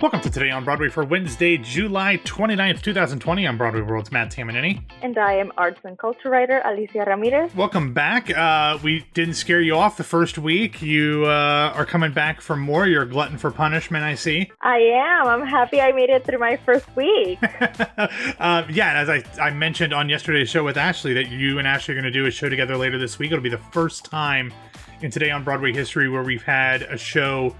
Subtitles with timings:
[0.00, 3.48] Welcome to Today on Broadway for Wednesday, July 29th, 2020.
[3.48, 4.80] I'm Broadway World's Matt Tamanini.
[5.02, 7.52] And I am arts and culture writer Alicia Ramirez.
[7.56, 8.30] Welcome back.
[8.30, 10.80] Uh, we didn't scare you off the first week.
[10.80, 12.86] You uh, are coming back for more.
[12.86, 14.52] You're a glutton for punishment, I see.
[14.60, 15.26] I am.
[15.26, 17.40] I'm happy I made it through my first week.
[17.42, 21.66] uh, yeah, and as I, I mentioned on yesterday's show with Ashley, that you and
[21.66, 23.32] Ashley are going to do a show together later this week.
[23.32, 24.54] It'll be the first time
[25.02, 27.56] in Today on Broadway history where we've had a show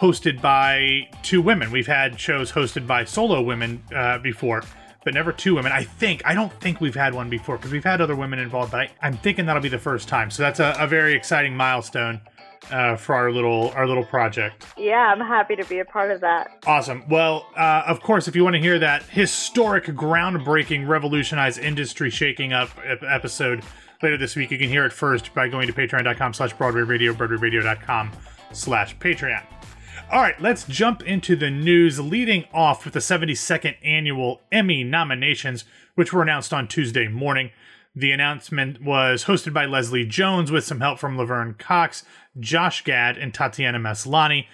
[0.00, 1.70] hosted by two women.
[1.70, 4.62] We've had shows hosted by solo women uh, before,
[5.04, 5.72] but never two women.
[5.72, 8.72] I think I don't think we've had one before because we've had other women involved,
[8.72, 10.30] but I, am thinking that'll be the first time.
[10.30, 12.20] So that's a, a very exciting milestone.
[12.70, 14.66] Uh, for our little our little project.
[14.76, 16.64] Yeah, I'm happy to be a part of that.
[16.66, 17.04] Awesome.
[17.08, 22.52] Well, uh, of course, if you want to hear that historic, groundbreaking, revolutionized, industry shaking
[22.52, 22.70] up
[23.06, 23.62] episode
[24.02, 27.12] later this week, you can hear it first by going to patreon.com slash Broadway Radio,
[27.12, 28.10] BroadwayRadio.com
[28.52, 29.44] slash Patreon.
[30.08, 35.64] All right, let's jump into the news, leading off with the 72nd annual Emmy nominations,
[35.96, 37.50] which were announced on Tuesday morning.
[37.94, 42.04] The announcement was hosted by Leslie Jones with some help from Laverne Cox,
[42.38, 44.46] Josh Gad, and Tatiana Maslany.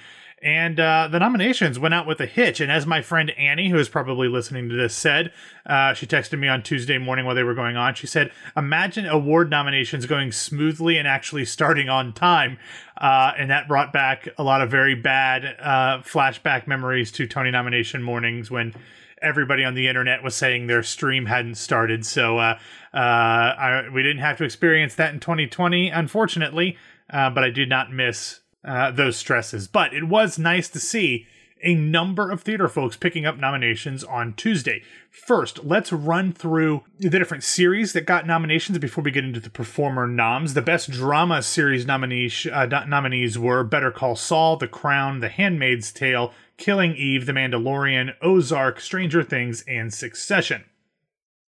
[0.43, 2.61] And uh, the nominations went out with a hitch.
[2.61, 5.33] And as my friend Annie, who is probably listening to this, said,
[5.65, 7.95] uh, she texted me on Tuesday morning while they were going on.
[7.95, 12.59] She said, Imagine award nominations going smoothly and actually starting on time.
[13.01, 17.53] Uh, and that brought back a lot of very bad uh, flashback memories to Tony
[17.53, 18.75] nomination mornings when
[19.21, 22.05] everybody on the internet was saying their stream hadn't started.
[22.05, 22.59] So uh,
[22.93, 26.77] uh, I, we didn't have to experience that in 2020, unfortunately.
[27.09, 29.69] but I did not miss uh, those stresses.
[29.69, 31.27] But it was nice to see
[31.63, 34.83] a number of theater folks picking up nominations on Tuesday.
[35.11, 39.51] First, let's run through the different series that got nominations before we get into the
[39.51, 40.55] performer noms.
[40.55, 45.93] The best drama series nominees, uh, nominees were Better Call Saul, The Crown, The Handmaid's
[45.93, 50.65] Tale, Killing Eve, The Mandalorian, Ozark, Stranger Things, and Succession.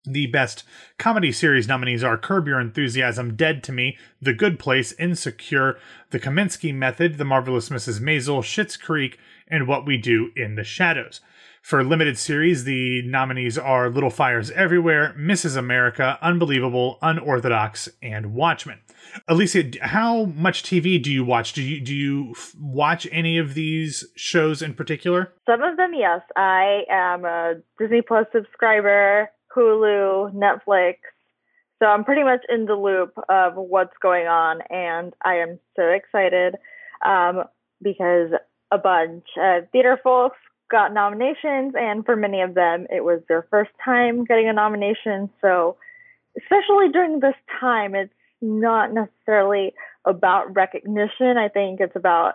[0.07, 0.65] The best
[0.99, 5.79] comedy series nominees are Curb Your Enthusiasm, Dead to Me, The Good Place, Insecure,
[6.11, 8.01] The Kominsky Method, The Marvelous Mrs.
[8.01, 11.23] Maisel, Schitt's Creek, and What We Do in the Shadows.
[11.63, 15.57] For limited series, the nominees are Little Fires Everywhere, Mrs.
[15.57, 18.81] America, Unbelievable, Unorthodox, and Watchmen.
[19.27, 21.55] Alicia, how much TV do you watch?
[21.55, 25.33] Do you do you watch any of these shows in particular?
[25.47, 26.21] Some of them, yes.
[26.37, 29.31] I am a Disney Plus subscriber.
[29.55, 30.97] Hulu, Netflix.
[31.83, 35.83] So I'm pretty much in the loop of what's going on, and I am so
[35.89, 36.55] excited
[37.05, 37.45] um,
[37.83, 38.31] because
[38.71, 40.39] a bunch of theater folks
[40.71, 45.29] got nominations, and for many of them, it was their first time getting a nomination.
[45.41, 45.77] So,
[46.39, 51.37] especially during this time, it's not necessarily about recognition.
[51.37, 52.35] I think it's about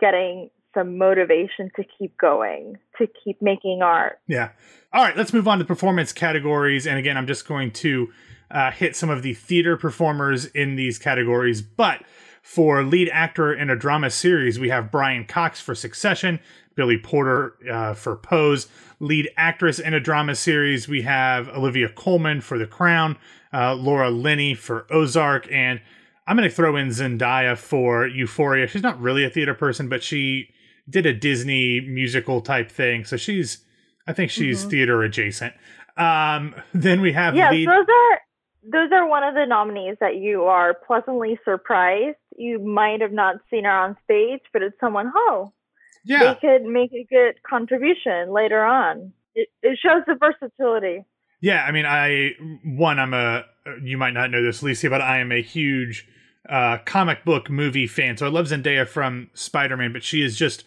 [0.00, 4.20] getting some motivation to keep going, to keep making art.
[4.26, 4.50] Yeah.
[4.92, 6.86] All right, let's move on to performance categories.
[6.86, 8.12] And again, I'm just going to
[8.50, 11.62] uh, hit some of the theater performers in these categories.
[11.62, 12.02] But
[12.42, 16.40] for lead actor in a drama series, we have Brian Cox for Succession,
[16.74, 18.68] Billy Porter uh, for Pose.
[18.98, 23.16] Lead actress in a drama series, we have Olivia Colman for The Crown,
[23.52, 25.80] uh, Laura Linney for Ozark, and
[26.26, 28.66] I'm going to throw in Zendaya for Euphoria.
[28.66, 30.50] She's not really a theater person, but she
[30.90, 33.64] did a Disney musical type thing, so she's
[34.06, 34.70] I think she's mm-hmm.
[34.70, 35.54] theater adjacent.
[35.96, 38.20] Um, then we have yeah, lead- those are
[38.62, 42.18] those are one of the nominees that you are pleasantly surprised.
[42.36, 45.52] You might have not seen her on stage, but it's someone oh
[46.04, 49.12] yeah they could make a good contribution later on.
[49.34, 51.04] It, it shows the versatility.
[51.40, 52.32] Yeah, I mean, I
[52.64, 53.44] one I'm a
[53.82, 56.06] you might not know this, Lisa, but I am a huge
[56.48, 58.16] uh, comic book movie fan.
[58.16, 60.64] So I love Zendaya from Spider Man, but she is just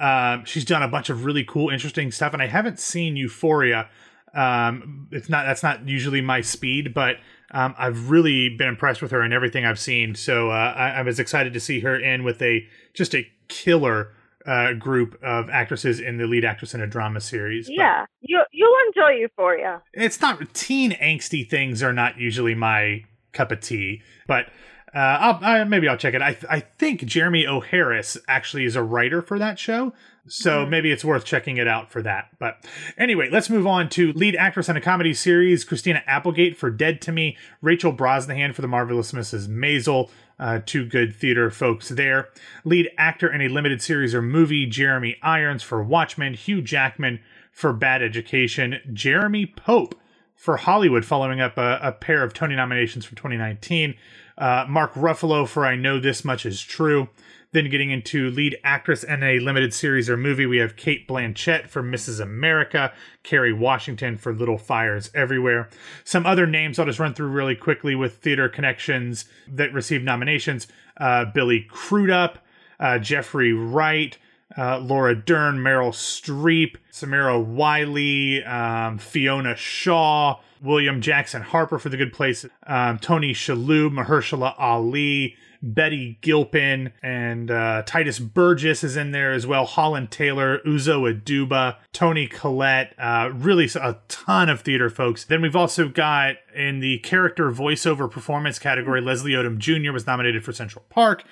[0.00, 3.88] um, she's done a bunch of really cool, interesting stuff, and I haven't seen Euphoria.
[4.34, 7.16] Um, it's not that's not usually my speed, but
[7.50, 10.14] um, I've really been impressed with her and everything I've seen.
[10.14, 14.14] So uh, I, I, was excited to see her in with a just a killer
[14.46, 17.68] uh, group of actresses in the lead actress in a drama series.
[17.68, 19.82] Yeah, you you'll enjoy Euphoria.
[19.92, 24.46] It's not teen angsty things are not usually my cup of tea, but
[24.94, 26.22] uh, I'll, I, maybe I'll check it.
[26.22, 27.60] I, I think Jeremy O.
[27.60, 29.92] Harris actually is a writer for that show,
[30.26, 30.70] so mm-hmm.
[30.70, 32.30] maybe it's worth checking it out for that.
[32.40, 32.64] But
[32.98, 37.00] anyway, let's move on to lead actress in a comedy series: Christina Applegate for Dead
[37.02, 39.48] to Me, Rachel Brosnahan for The Marvelous Mrs.
[39.48, 40.10] Maisel.
[40.40, 42.30] Uh, two good theater folks there.
[42.64, 47.20] Lead actor in a limited series or movie: Jeremy Irons for Watchmen, Hugh Jackman
[47.52, 49.94] for Bad Education, Jeremy Pope
[50.34, 53.94] for Hollywood, following up a, a pair of Tony nominations from 2019
[54.40, 57.08] uh, Mark Ruffalo for I Know This Much Is True,
[57.52, 61.68] Then getting into lead actress in a limited series or movie, we have Cate Blanchett
[61.68, 62.20] for Mrs.
[62.20, 62.92] America,
[63.22, 65.68] Kerry Washington for Little Fires Everywhere.
[66.04, 70.66] Some other names I'll just run through really quickly with theater connections that received nominations
[70.96, 72.38] uh, Billy Crudup,
[72.78, 74.16] uh, Jeffrey Wright,
[74.56, 81.96] uh, Laura Dern, Meryl Streep, Samira Wiley, um, Fiona Shaw, William Jackson Harper for The
[81.96, 89.10] Good Place, um, Tony Shalhoub, Mahershala Ali, Betty Gilpin, and uh, Tituss Burgess is in
[89.10, 89.66] there as well.
[89.66, 95.24] Holland Taylor, Uzo Aduba, Toni Collette, uh, really a ton of theater folks.
[95.24, 99.92] Then we've also got in the character voiceover performance category, Leslie Odom Jr.
[99.92, 101.24] was nominated for Central Park.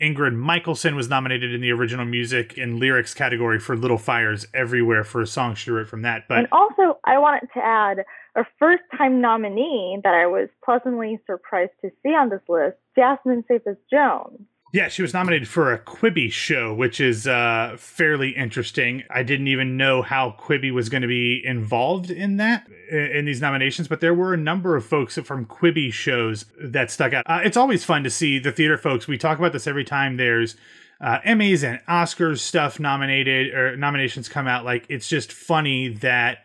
[0.00, 5.04] Ingrid Michaelson was nominated in the original music and lyrics category for Little Fires Everywhere
[5.04, 6.24] for a song she wrote from that.
[6.28, 8.04] But and also, I wanted to add
[8.36, 13.44] a first time nominee that I was pleasantly surprised to see on this list, Jasmine
[13.48, 14.40] Cephas Jones.
[14.72, 19.04] Yeah, she was nominated for a Quibi show, which is uh, fairly interesting.
[19.08, 23.40] I didn't even know how Quibi was going to be involved in that, in these
[23.40, 27.24] nominations, but there were a number of folks from Quibi shows that stuck out.
[27.26, 29.06] Uh, it's always fun to see the theater folks.
[29.06, 30.56] We talk about this every time there's
[31.00, 34.64] uh, Emmys and Oscars stuff nominated or nominations come out.
[34.64, 36.38] Like, it's just funny that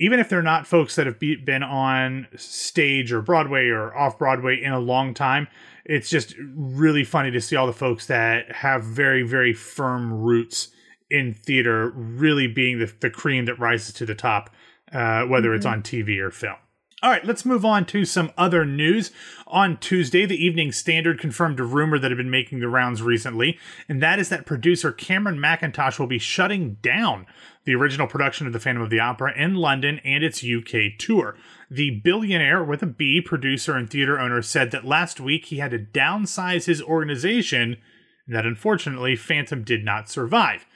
[0.00, 4.18] even if they're not folks that have be, been on stage or Broadway or off
[4.18, 5.46] Broadway in a long time,
[5.84, 10.68] it's just really funny to see all the folks that have very, very firm roots
[11.10, 14.50] in theater really being the, the cream that rises to the top,
[14.92, 15.56] uh, whether mm-hmm.
[15.56, 16.56] it's on TV or film.
[17.02, 19.10] All right, let's move on to some other news.
[19.46, 23.58] On Tuesday, the Evening Standard confirmed a rumor that had been making the rounds recently,
[23.88, 27.26] and that is that producer Cameron Mackintosh will be shutting down
[27.64, 31.38] the original production of The Phantom of the Opera in London and its UK tour.
[31.70, 35.70] The billionaire with a B producer and theater owner said that last week he had
[35.70, 37.78] to downsize his organization
[38.26, 40.66] and that unfortunately Phantom did not survive.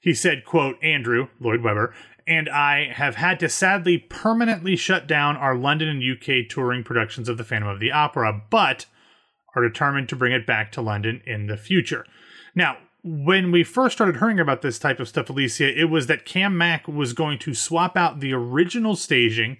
[0.00, 1.94] He said, quote, Andrew, Lloyd Webber,
[2.26, 7.28] and I have had to sadly permanently shut down our London and UK touring productions
[7.28, 8.86] of The Phantom of the Opera, but
[9.54, 12.04] are determined to bring it back to London in the future.
[12.54, 16.24] Now, when we first started hearing about this type of stuff, Alicia, it was that
[16.24, 19.58] Cam Mack was going to swap out the original staging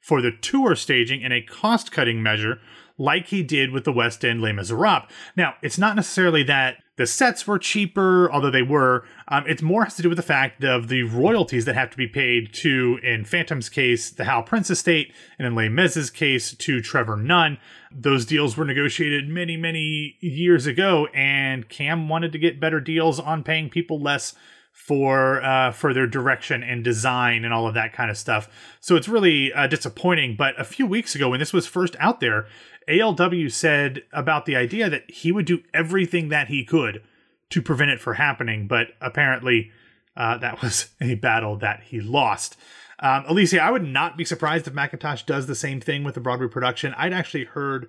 [0.00, 2.60] for the tour staging in a cost cutting measure,
[2.96, 5.10] like he did with the West End Les Miserables.
[5.36, 9.04] Now, it's not necessarily that the sets were cheaper, although they were.
[9.28, 11.96] Um, it's more has to do with the fact of the royalties that have to
[11.96, 16.54] be paid to, in Phantom's case, the Hal Prince estate, and in Les Mis's case,
[16.54, 17.58] to Trevor Nunn.
[17.92, 23.20] Those deals were negotiated many, many years ago, and Cam wanted to get better deals
[23.20, 24.34] on paying people less
[24.76, 28.76] for uh, for their direction and design and all of that kind of stuff.
[28.78, 30.36] So it's really uh, disappointing.
[30.36, 32.46] But a few weeks ago, when this was first out there,
[32.88, 37.02] ALW said about the idea that he would do everything that he could
[37.50, 39.70] to prevent it from happening, but apparently
[40.16, 42.56] uh, that was a battle that he lost.
[42.98, 46.20] Um, Alicia, I would not be surprised if Mackintosh does the same thing with the
[46.20, 46.94] Broadway production.
[46.96, 47.88] I'd actually heard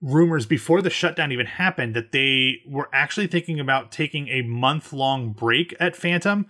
[0.00, 4.92] rumors before the shutdown even happened that they were actually thinking about taking a month
[4.92, 6.46] long break at Phantom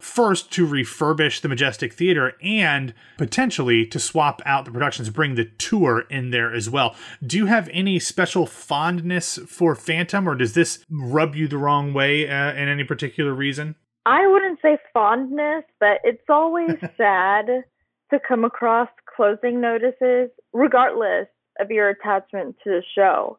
[0.00, 5.44] first to refurbish the Majestic Theater and potentially to swap out the productions, bring the
[5.44, 6.94] tour in there as well.
[7.24, 11.92] Do you have any special fondness for Phantom, or does this rub you the wrong
[11.92, 13.76] way uh, in any particular reason?
[14.04, 17.46] I wouldn't say fondness, but it's always sad
[18.10, 21.26] to come across closing notices, regardless
[21.58, 23.38] of your attachment to the show,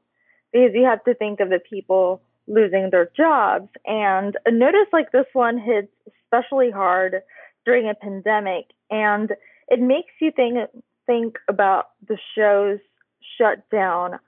[0.51, 3.70] because you have to think of the people losing their jobs.
[3.86, 5.91] And a notice like this one hits
[6.31, 7.22] especially hard
[7.65, 9.31] during a pandemic, and
[9.67, 10.57] it makes you think
[11.05, 12.79] think about the shows
[13.38, 14.19] shut down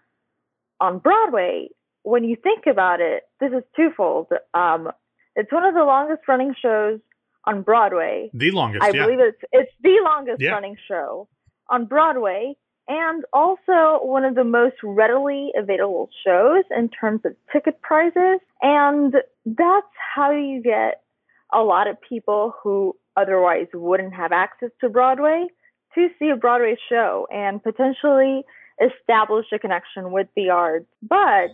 [0.80, 1.70] on Broadway.
[2.04, 4.28] When you think about it, this is twofold.
[4.54, 4.90] Um,
[5.36, 7.00] it's one of the longest running shows
[7.46, 8.30] on Broadway.
[8.34, 9.04] The longest, I yeah.
[9.04, 10.52] believe it's it's the longest yeah.
[10.52, 11.28] running show
[11.70, 12.56] on Broadway,
[12.88, 18.40] and also one of the most readily available shows in terms of ticket prices.
[18.62, 19.14] And
[19.46, 21.02] that's how you get
[21.54, 25.46] a lot of people who otherwise wouldn't have access to Broadway
[25.96, 28.44] to see a Broadway show and potentially
[28.82, 30.86] establish a connection with the arts.
[31.02, 31.50] But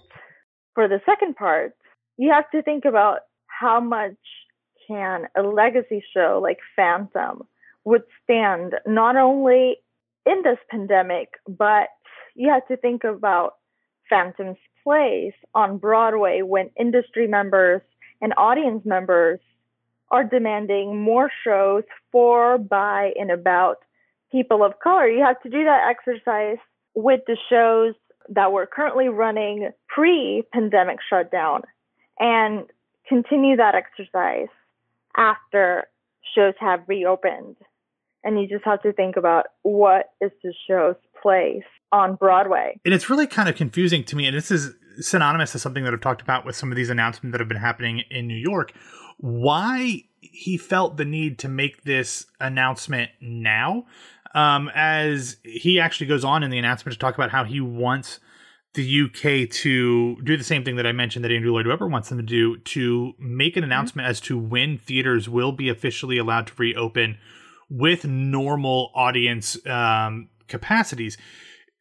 [0.74, 1.74] for the second part,
[2.18, 4.16] you have to think about how much
[4.88, 7.44] can a legacy show like Phantom
[7.84, 9.78] withstand not only
[10.26, 11.88] in this pandemic, but
[12.36, 13.54] you have to think about
[14.10, 17.82] Phantom's place on Broadway when industry members
[18.22, 19.40] and audience members
[20.12, 23.78] are demanding more shows for, by, and about
[24.32, 25.08] people of color.
[25.08, 26.58] You have to do that exercise
[26.94, 27.96] with the shows
[28.30, 31.62] that were currently running pre pandemic shutdown.
[32.20, 32.66] and
[33.08, 34.48] continue that exercise
[35.16, 35.86] after
[36.34, 37.56] shows have reopened.
[38.24, 40.96] And you just have to think about what is the show's
[41.26, 42.80] place on Broadway.
[42.86, 44.28] And it's really kind of confusing to me.
[44.28, 47.34] And this is synonymous to something that I've talked about with some of these announcements
[47.34, 48.74] that have been happening in New York.
[49.18, 53.86] Why he felt the need to make this announcement now,
[54.36, 58.20] um, as he actually goes on in the announcement to talk about how he wants
[58.76, 62.10] the UK to do the same thing that I mentioned that Andrew Lloyd Webber wants
[62.10, 63.72] them to do to make an mm-hmm.
[63.72, 64.12] announcement mm-hmm.
[64.12, 67.18] as to when theaters will be officially allowed to reopen
[67.70, 71.18] with normal audience um, capacities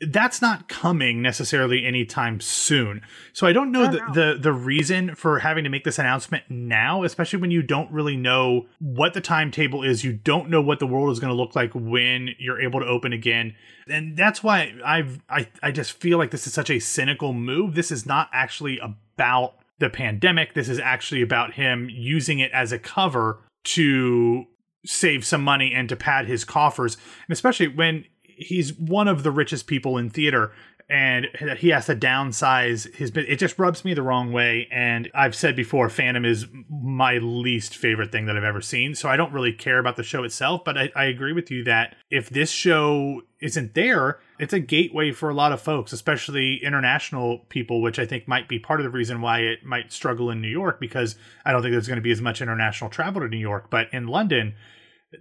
[0.00, 3.00] that's not coming necessarily anytime soon.
[3.32, 7.04] So I don't know, the, the the reason for having to make this announcement now,
[7.04, 10.04] especially when you don't really know what the timetable is.
[10.04, 12.86] You don't know what the world is going to look like when you're able to
[12.86, 13.54] open again.
[13.88, 17.74] And that's why I've I, I just feel like this is such a cynical move.
[17.74, 20.54] This is not actually about the pandemic.
[20.54, 24.44] This is actually about him using it as a cover to
[24.84, 26.96] save some money and to pad his coffers.
[27.26, 28.04] And especially when
[28.36, 30.52] he's one of the richest people in theater
[30.88, 35.34] and he has to downsize his it just rubs me the wrong way and i've
[35.34, 39.32] said before phantom is my least favorite thing that i've ever seen so i don't
[39.32, 42.50] really care about the show itself but i, I agree with you that if this
[42.50, 47.98] show isn't there it's a gateway for a lot of folks especially international people which
[47.98, 50.80] i think might be part of the reason why it might struggle in new york
[50.80, 53.70] because i don't think there's going to be as much international travel to new york
[53.70, 54.54] but in london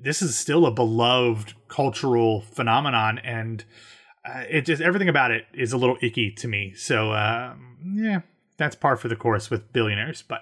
[0.02, 3.66] this is still a beloved cultural phenomenon and
[4.26, 6.74] uh, it just everything about it is a little icky to me.
[6.76, 7.56] So uh,
[7.94, 8.22] yeah
[8.58, 10.42] that's par for the course with billionaires but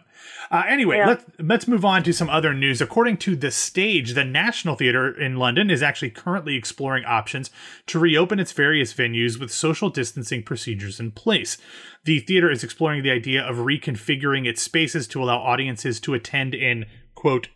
[0.52, 1.08] uh, anyway yeah.
[1.08, 2.82] let's let's move on to some other news.
[2.82, 7.50] According to the stage the national theater in london is actually currently exploring options
[7.88, 11.58] to reopen its various venues with social distancing procedures in place.
[12.04, 16.54] The theater is exploring the idea of reconfiguring its spaces to allow audiences to attend
[16.54, 17.48] in quote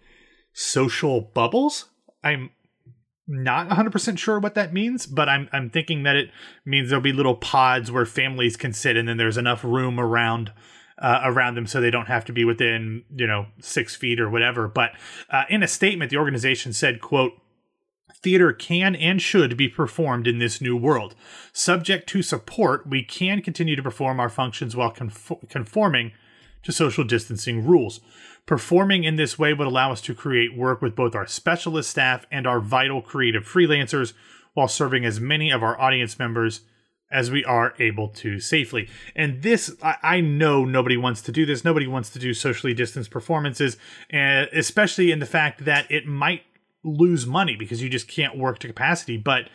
[0.55, 1.85] social bubbles.
[2.23, 2.49] I'm
[3.27, 6.31] not 100% sure what that means, but I'm I'm thinking that it
[6.65, 10.53] means there'll be little pods where families can sit and then there's enough room around
[10.97, 14.29] uh, around them so they don't have to be within, you know, 6 feet or
[14.29, 14.69] whatever.
[14.69, 14.91] But
[15.29, 17.33] uh, in a statement the organization said, quote,
[18.23, 21.15] theater can and should be performed in this new world.
[21.51, 24.91] Subject to support, we can continue to perform our functions while
[25.49, 26.13] conforming
[26.63, 27.99] to social distancing rules.
[28.45, 32.25] Performing in this way would allow us to create work with both our specialist staff
[32.31, 34.13] and our vital creative freelancers
[34.53, 36.61] while serving as many of our audience members
[37.11, 38.89] as we are able to safely.
[39.15, 41.63] And this, I, I, know nobody wants to do this.
[41.63, 43.77] Nobody wants to do socially distanced performances,
[44.09, 46.41] and especially in the fact that it might
[46.83, 49.17] lose money because you just can't work to capacity.
[49.17, 49.49] But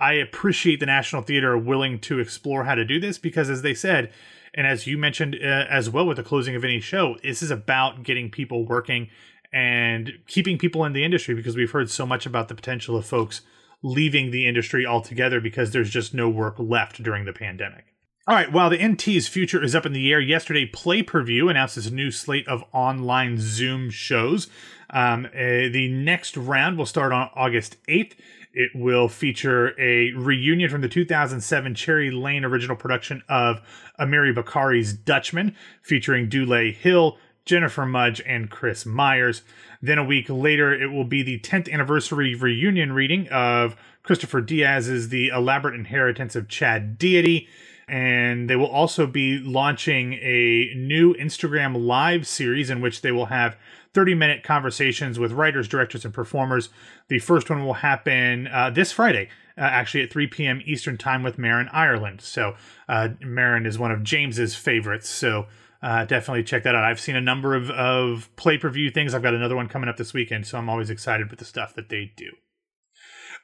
[0.00, 3.74] I appreciate the National Theater willing to explore how to do this because, as they
[3.74, 4.12] said,
[4.54, 7.50] and as you mentioned uh, as well with the closing of any show, this is
[7.50, 9.08] about getting people working
[9.52, 13.06] and keeping people in the industry because we've heard so much about the potential of
[13.06, 13.42] folks
[13.82, 17.84] leaving the industry altogether because there's just no work left during the pandemic.
[18.26, 21.50] All right, while the NT's future is up in the air, yesterday Play Per View
[21.50, 24.48] announced its new slate of online Zoom shows.
[24.88, 28.14] Um, uh, the next round will start on August 8th.
[28.54, 33.60] It will feature a reunion from the 2007 Cherry Lane original production of
[33.98, 39.42] Amiri Baraka's Dutchman, featuring Dulé Hill, Jennifer Mudge, and Chris Myers.
[39.82, 45.10] Then a week later, it will be the 10th anniversary reunion reading of Kristoffer Diaz's
[45.10, 47.48] The Elaborate Inheritance of Chad Deity.
[47.86, 53.26] And they will also be launching a new Instagram live series in which they will
[53.26, 53.58] have
[53.92, 56.70] 30 minute conversations with writers, directors, and performers.
[57.08, 60.62] The first one will happen uh, this Friday, uh, actually at 3 p.m.
[60.64, 62.20] Eastern Time with Marin Ireland.
[62.20, 62.54] So,
[62.88, 65.08] uh, Marin is one of James's favorites.
[65.08, 65.46] So,
[65.82, 66.84] uh, definitely check that out.
[66.84, 69.14] I've seen a number of, of play per view things.
[69.14, 70.46] I've got another one coming up this weekend.
[70.46, 72.30] So, I'm always excited with the stuff that they do.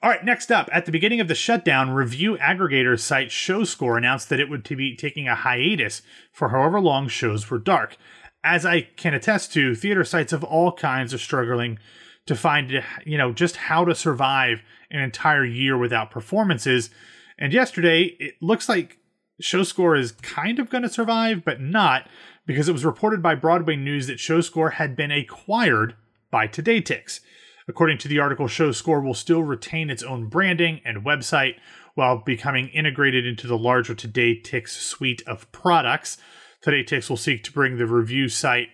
[0.03, 4.31] All right, next up, at the beginning of the shutdown, review aggregator site ShowScore announced
[4.31, 6.01] that it would be taking a hiatus
[6.33, 7.99] for however long shows were dark
[8.43, 11.79] as I can attest to, theater sites of all kinds are struggling
[12.27, 16.91] to find, you know, just how to survive an entire year without performances.
[17.39, 18.99] And yesterday, it looks like
[19.41, 22.09] Show Score is kind of going to survive, but not,
[22.47, 25.95] because it was reported by Broadway News that Show Score had been acquired
[26.31, 27.21] by TodayTix.
[27.69, 31.55] According to the article, Show Score will still retain its own branding and website
[31.95, 36.19] while becoming integrated into the larger TodayTix suite of products.
[36.65, 38.69] TodayTix will seek to bring the review site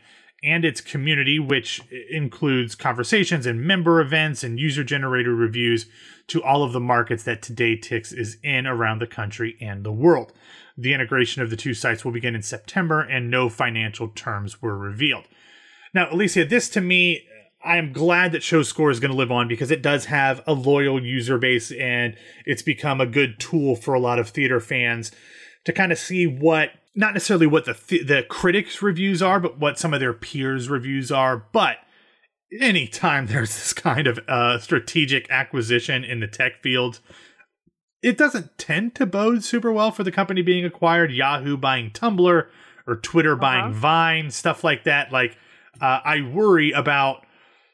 [0.47, 5.87] and its community, which includes conversations and member events and user generated reviews
[6.29, 10.33] to all of the markets that TodayTix is in around the country and the world.
[10.79, 14.79] The integration of the two sites will begin in September, and no financial terms were
[14.79, 15.25] revealed.
[15.93, 17.26] Now, Alicia, this to me,
[17.65, 20.43] I am glad that Show Score is going to live on because it does have
[20.47, 24.61] a loyal user base and it's become a good tool for a lot of theater
[24.61, 25.11] fans
[25.65, 29.59] to kind of see what not necessarily what the th- the critics reviews are, but
[29.59, 31.45] what some of their peers reviews are.
[31.53, 31.76] But
[32.61, 37.00] anytime there's this kind of uh, strategic acquisition in the tech field,
[38.03, 41.12] it doesn't tend to bode super well for the company being acquired.
[41.12, 42.47] Yahoo buying Tumblr
[42.87, 43.41] or Twitter uh-huh.
[43.41, 45.12] buying Vine, stuff like that.
[45.12, 45.37] Like,
[45.81, 47.26] uh, I worry about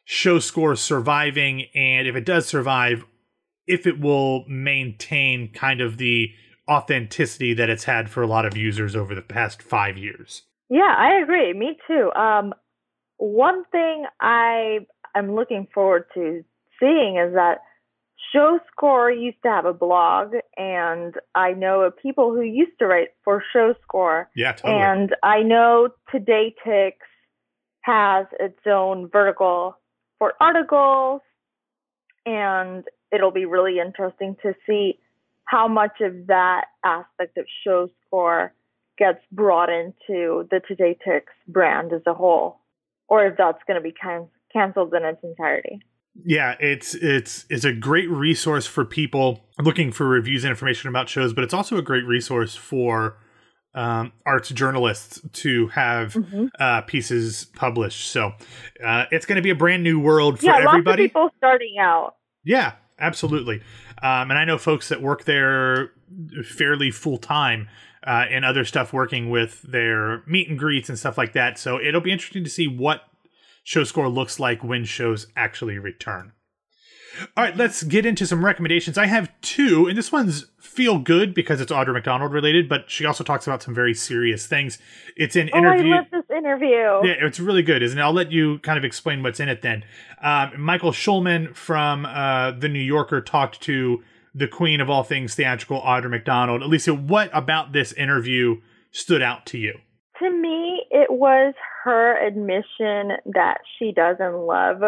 [0.05, 3.05] show score surviving, and if it does survive,
[3.69, 6.33] if it will maintain kind of the
[6.71, 10.43] authenticity that it's had for a lot of users over the past five years.
[10.69, 11.53] Yeah, I agree.
[11.53, 12.13] Me too.
[12.13, 12.55] Um,
[13.19, 14.81] one thing I
[15.15, 16.45] am looking forward to
[16.81, 17.59] seeing is that
[18.33, 22.87] Show Score used to have a blog, and I know of people who used to
[22.87, 24.31] write for Show Score.
[24.35, 24.81] Yeah, totally.
[24.81, 27.07] And I know Today Ticks
[27.83, 29.77] has its own vertical
[30.19, 31.21] for articles,
[32.25, 34.99] and it'll be really interesting to see
[35.53, 38.55] how much of that aspect of show score
[38.99, 42.61] gets brought into the TodayTix brand as a whole,
[43.09, 45.81] or if that's going to be can- canceled in its entirety.
[46.25, 51.09] Yeah, it's it's it's a great resource for people looking for reviews and information about
[51.09, 53.17] shows, but it's also a great resource for
[53.75, 56.47] um, arts journalists to have mm-hmm.
[56.59, 58.11] uh, pieces published.
[58.11, 58.33] So
[58.85, 61.05] uh, it's going to be a brand new world for yeah, everybody.
[61.05, 62.17] people starting out.
[62.45, 63.63] Yeah, absolutely.
[64.03, 65.93] Um, and I know folks that work there
[66.45, 67.69] fairly full time
[68.07, 71.59] uh, and other stuff working with their meet and greets and stuff like that.
[71.59, 73.03] So it'll be interesting to see what
[73.63, 76.33] show score looks like when shows actually return.
[77.37, 78.97] All right, let's get into some recommendations.
[78.97, 83.05] I have two, and this one's feel good because it's Audra McDonald related, but she
[83.05, 84.79] also talks about some very serious things.
[85.17, 85.93] It's an oh, interview.
[85.93, 87.01] I love this interview.
[87.05, 88.03] Yeah, it's really good, isn't it?
[88.03, 89.85] I'll let you kind of explain what's in it then.
[90.23, 94.03] Um, Michael Schulman from uh, The New Yorker talked to
[94.35, 96.63] the queen of all things theatrical, Audra McDonald.
[96.63, 99.79] Alicia, what about this interview stood out to you?
[100.21, 104.83] To me, it was her admission that she doesn't love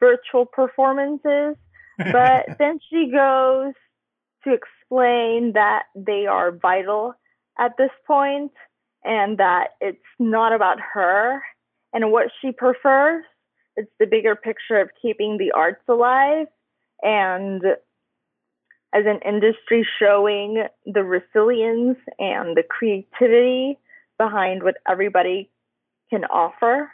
[0.00, 1.56] virtual performances,
[1.98, 3.72] but then she goes
[4.44, 7.14] to explain that they are vital
[7.58, 8.52] at this point
[9.04, 11.42] and that it's not about her
[11.92, 13.24] and what she prefers.
[13.76, 16.46] It's the bigger picture of keeping the arts alive
[17.02, 17.62] and
[18.94, 23.78] as an industry showing the resilience and the creativity
[24.18, 25.50] behind what everybody
[26.10, 26.90] can offer.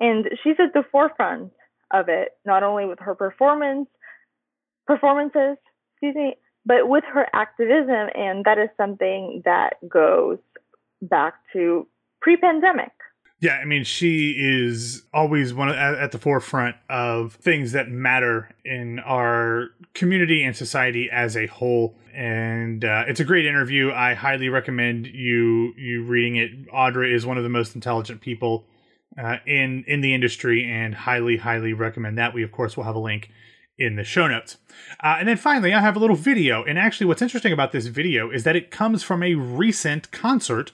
[0.00, 1.52] And she's at the forefront
[1.92, 3.88] of it, not only with her performance
[4.86, 5.56] performances,
[5.92, 10.38] excuse me, but with her activism, and that is something that goes
[11.02, 11.86] back to
[12.20, 12.92] pre-pandemic.
[13.38, 18.48] Yeah, I mean, she is always one of, at, the forefront of things that matter
[18.64, 21.94] in our community and society as a whole.
[22.14, 23.92] And uh, it's a great interview.
[23.92, 26.68] I highly recommend you you reading it.
[26.72, 28.64] Audra is one of the most intelligent people
[29.22, 32.32] uh, in in the industry, and highly highly recommend that.
[32.32, 33.28] We of course will have a link
[33.78, 34.56] in the show notes.
[35.04, 36.64] Uh, and then finally, I have a little video.
[36.64, 40.72] And actually, what's interesting about this video is that it comes from a recent concert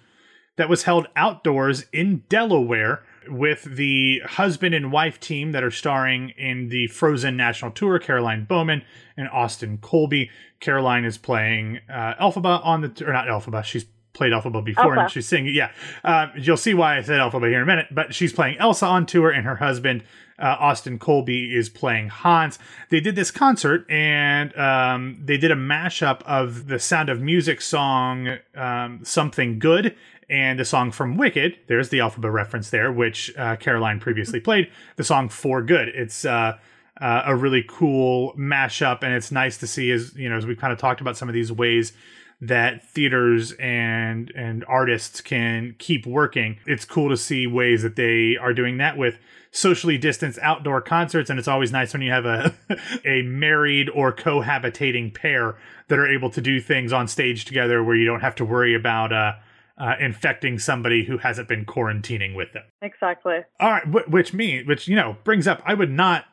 [0.57, 6.31] that was held outdoors in Delaware with the husband and wife team that are starring
[6.31, 8.83] in the Frozen National Tour, Caroline Bowman
[9.17, 10.31] and Austin Colby.
[10.61, 15.11] Caroline is playing uh, Elphaba on the, or not Elphaba, she's played Elphaba before and
[15.11, 15.55] she's singing.
[15.55, 15.71] Yeah,
[16.05, 17.87] uh, you'll see why I said Elphaba here in a minute.
[17.91, 20.05] But she's playing Elsa on tour, and her husband
[20.39, 22.59] uh, Austin Colby is playing Hans.
[22.91, 27.61] They did this concert, and um, they did a mashup of the Sound of Music
[27.61, 29.97] song um, "Something Good."
[30.31, 34.71] And the song from Wicked, there's the Elphaba reference there, which uh, Caroline previously played.
[34.97, 36.59] The song "For Good." It's uh,
[37.01, 40.59] uh, a really cool mashup, and it's nice to see as you know as we've
[40.59, 41.93] kind of talked about some of these ways
[42.41, 46.59] that theaters and and artists can keep working.
[46.67, 49.19] It's cool to see ways that they are doing that with
[49.53, 52.55] socially distanced outdoor concerts and it's always nice when you have a
[53.05, 55.55] a married or cohabitating pair
[55.89, 58.75] that are able to do things on stage together where you don't have to worry
[58.75, 59.35] about uh,
[59.79, 62.65] uh, infecting somebody who hasn't been quarantining with them.
[62.83, 63.39] Exactly.
[63.61, 66.25] All right, which me, which you know brings up, I would not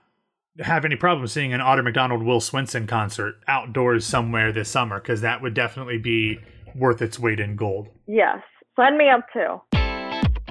[0.59, 5.21] have any problem seeing an Audra McDonald Will Swenson concert outdoors somewhere this summer because
[5.21, 6.39] that would definitely be
[6.75, 7.87] worth its weight in gold.
[8.07, 8.39] Yes,
[8.75, 9.78] sign me up too.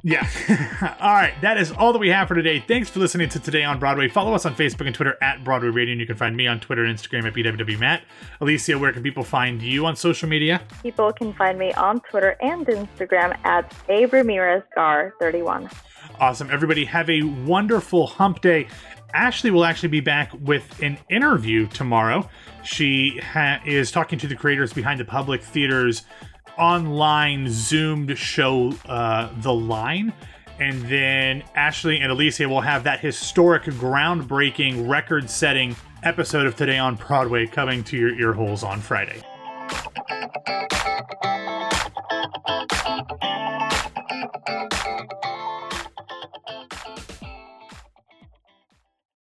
[0.02, 0.26] Yeah.
[1.00, 1.34] all right.
[1.40, 2.61] That is all that we have for today.
[2.66, 4.08] Thanks for listening to Today on Broadway.
[4.08, 6.61] Follow us on Facebook and Twitter at Broadway Radio, and you can find me on
[6.61, 8.02] Twitter and Instagram at BWWMatt.
[8.40, 10.62] Alicia, where can people find you on social media?
[10.82, 15.68] People can find me on Twitter and Instagram at A Ramirez Gar 31.
[16.20, 16.50] Awesome.
[16.50, 18.68] Everybody have a wonderful hump day.
[19.14, 22.28] Ashley will actually be back with an interview tomorrow.
[22.62, 26.02] She ha- is talking to the creators behind the Public Theater's
[26.59, 30.12] online Zoomed show, uh, The Line.
[30.61, 36.79] And then Ashley and Alicia will have that historic, groundbreaking, record setting episode of Today
[36.79, 39.23] on Broadway coming to your ear holes on Friday.